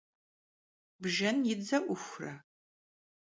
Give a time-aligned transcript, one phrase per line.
[1.01, 2.33] Bjjen yi dze 'Uxure?